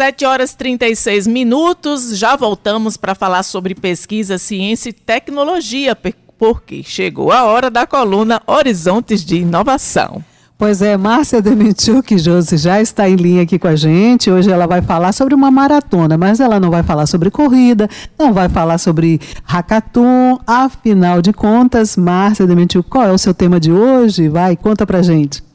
[0.00, 2.16] 7 horas e 36 minutos.
[2.16, 5.94] Já voltamos para falar sobre pesquisa, ciência e tecnologia,
[6.38, 10.24] porque chegou a hora da coluna Horizontes de Inovação.
[10.56, 14.30] Pois é, Márcia Dementiuk Josi já está em linha aqui com a gente.
[14.30, 17.86] Hoje ela vai falar sobre uma maratona, mas ela não vai falar sobre corrida,
[18.18, 20.38] não vai falar sobre hackathon.
[20.46, 24.30] Afinal de contas, Márcia Dementiuk, qual é o seu tema de hoje?
[24.30, 25.49] Vai, conta pra gente.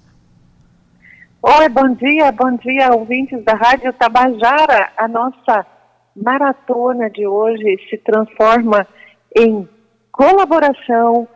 [1.47, 4.91] Oi, bom dia, bom dia, ouvintes da Rádio Tabajara.
[4.97, 5.63] A nossa
[6.15, 8.87] maratona de hoje se transforma
[9.37, 9.69] em
[10.11, 11.27] colaboração,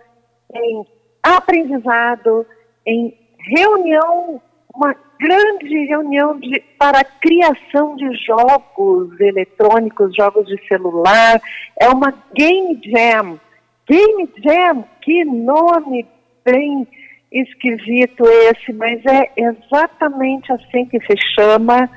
[0.52, 0.84] em
[1.22, 2.44] aprendizado,
[2.88, 3.16] em
[3.56, 4.42] reunião,
[4.74, 11.40] uma grande reunião de, para a criação de jogos eletrônicos, jogos de celular.
[11.80, 13.40] É uma Game Jam.
[13.88, 16.08] Game Jam, que nome
[16.44, 16.88] bem
[17.32, 21.90] esquisito esse, mas é exatamente assim que se chama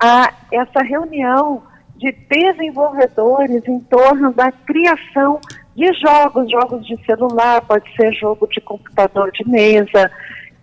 [0.00, 1.62] a, essa reunião
[1.96, 5.40] de desenvolvedores em torno da criação
[5.76, 10.10] de jogos, jogos de celular, pode ser jogo de computador de mesa,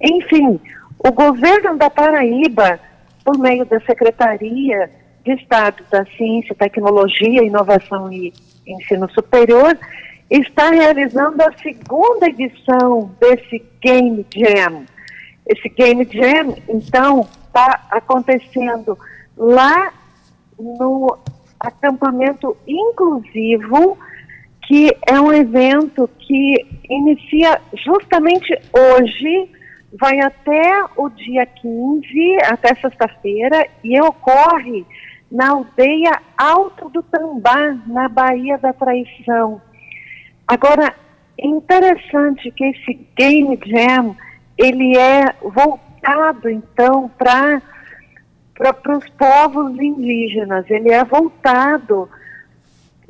[0.01, 0.59] enfim,
[0.99, 2.79] o governo da Paraíba,
[3.23, 4.91] por meio da Secretaria
[5.23, 8.33] de Estado da Ciência, Tecnologia, Inovação e
[8.65, 9.77] Ensino Superior,
[10.39, 14.85] está realizando a segunda edição desse Game Jam.
[15.45, 18.97] Esse Game Jam, então, está acontecendo
[19.35, 19.91] lá
[20.57, 21.17] no
[21.59, 23.97] acampamento inclusivo,
[24.67, 29.51] que é um evento que inicia justamente hoje,
[29.99, 34.85] vai até o dia 15, até sexta-feira, e ocorre
[35.29, 39.61] na aldeia Alto do Tambá, na Bahia da Traição.
[40.51, 40.93] Agora,
[41.39, 44.17] é interessante que esse Game Jam,
[44.57, 47.61] ele é voltado, então, para
[48.53, 52.07] para os povos indígenas, ele é voltado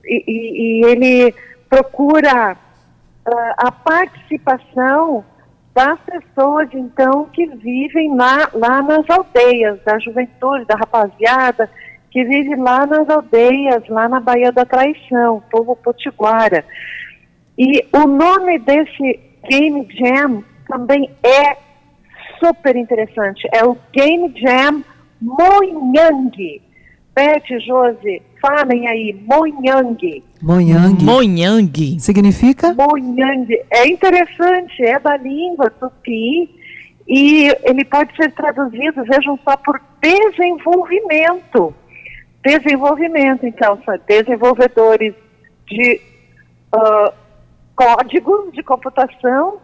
[0.06, 1.36] e, e, e ele
[1.67, 5.26] procura uh, a participação
[5.73, 11.67] das pessoas, então, que vivem lá, lá nas aldeias, da juventude, da rapaziada,
[12.11, 16.64] que vive lá nas aldeias, lá na Baía da Traição, povo potiguara.
[17.64, 21.55] E o nome desse Game Jam também é
[22.39, 23.48] super interessante.
[23.54, 24.83] É o Game Jam
[25.22, 26.60] Moinhang.
[27.14, 30.23] Beth, Josi, falem aí, Moinhang.
[30.42, 31.04] Moinhang.
[31.04, 31.99] Moinhang.
[31.99, 32.73] Significa?
[32.73, 33.48] Moinhang.
[33.70, 36.49] É interessante, é da língua tupi
[37.08, 41.76] e ele pode ser traduzido, vejam só, por desenvolvimento.
[42.43, 45.14] Desenvolvimento, então, são desenvolvedores
[45.67, 46.02] de
[46.73, 47.22] uh,
[47.81, 49.58] códigos de computação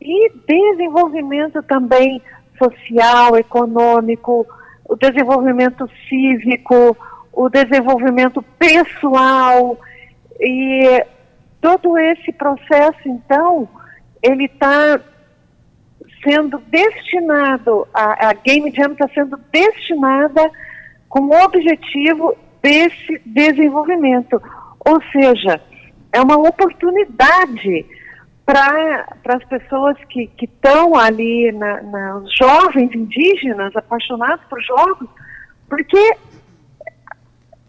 [0.00, 2.20] e desenvolvimento também
[2.58, 4.44] social, econômico,
[4.84, 6.96] o desenvolvimento cívico,
[7.32, 9.78] o desenvolvimento pessoal
[10.40, 11.04] e
[11.60, 13.68] todo esse processo, então,
[14.20, 15.00] ele está
[16.24, 20.50] sendo destinado, a, a Game Jam está sendo destinada
[21.08, 24.42] com o objetivo desse desenvolvimento.
[24.84, 25.60] Ou seja,
[26.12, 27.86] é uma oportunidade
[28.44, 35.08] para as pessoas que estão ali, na, na, os jovens indígenas apaixonados por jogos,
[35.68, 36.16] porque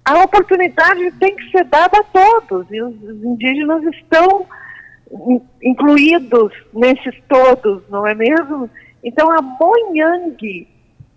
[0.03, 4.45] a oportunidade tem que ser dada a todos, e os, os indígenas estão
[5.61, 8.69] incluídos nesses todos, não é mesmo?
[9.03, 10.67] Então a Moyang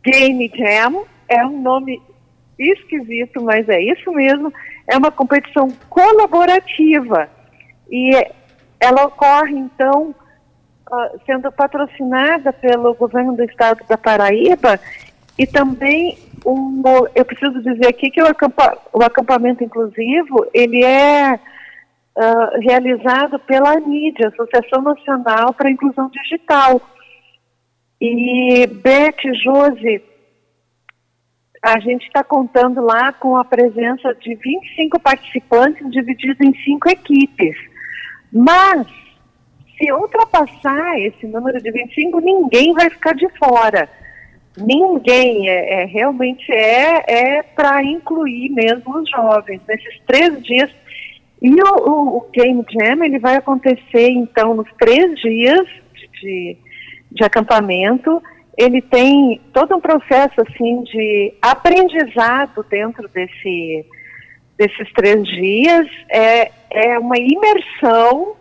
[0.04, 2.00] Game Jam é um nome
[2.58, 4.52] esquisito, mas é isso mesmo,
[4.88, 7.28] é uma competição colaborativa
[7.90, 8.10] e
[8.80, 10.14] ela ocorre então
[10.90, 14.78] uh, sendo patrocinada pelo governo do estado da Paraíba
[15.38, 16.82] e também um,
[17.14, 21.34] eu preciso dizer aqui que o, acampa, o acampamento inclusivo ele é
[22.16, 26.80] uh, realizado pela ANID, Associação Nacional para a Inclusão Digital.
[28.00, 30.02] E Beth, Josi,
[31.66, 37.56] a gente está contando lá com a presença de 25 participantes divididos em cinco equipes.
[38.32, 38.86] Mas,
[39.76, 43.88] se ultrapassar esse número de 25, ninguém vai ficar de fora.
[44.56, 49.60] Ninguém, é, é realmente é, é para incluir mesmo os jovens.
[49.66, 50.70] Nesses três dias,
[51.42, 55.66] e o, o, o, Game Jam ele vai acontecer então nos três dias
[56.20, 56.56] de,
[57.10, 58.22] de acampamento
[58.56, 63.84] ele tem todo um processo assim de aprendizado dentro desse,
[64.56, 65.86] desses três dias.
[66.10, 68.34] É, é uma imersão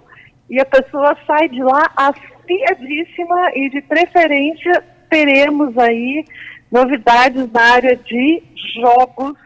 [0.50, 6.26] e a pessoa sai de lá afiadíssima e de preferência teremos aí
[6.72, 8.44] novidades na área de
[8.76, 9.38] jogos,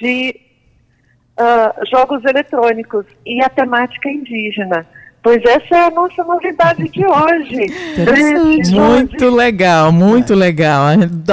[0.00, 0.34] de
[1.38, 4.86] uh, jogos eletrônicos e a temática indígena.
[5.24, 7.66] Pois essa é a nossa novidade de hoje.
[8.70, 10.88] Muito legal, muito legal.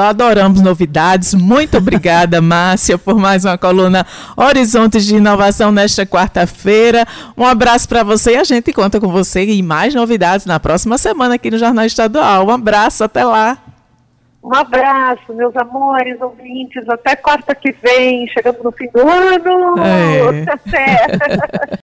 [0.07, 1.33] Adoramos novidades.
[1.33, 4.07] Muito obrigada, Márcia, por mais uma coluna
[4.37, 7.05] Horizontes de Inovação nesta quarta-feira.
[7.35, 10.97] Um abraço para você e a gente conta com você e mais novidades na próxima
[10.97, 12.47] semana aqui no Jornal Estadual.
[12.47, 13.57] Um abraço, até lá.
[14.43, 16.87] Um abraço, meus amores, ouvintes.
[16.89, 18.27] Até quarta que vem.
[18.29, 19.75] Chegamos no fim do ano.
[19.77, 20.45] É.
[20.51, 20.97] Até.